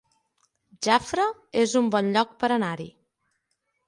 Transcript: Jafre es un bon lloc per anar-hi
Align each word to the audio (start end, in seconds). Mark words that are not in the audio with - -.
Jafre 0.85 1.25
es 1.65 1.75
un 1.81 1.91
bon 1.97 2.09
lloc 2.15 2.31
per 2.45 2.49
anar-hi 2.57 2.89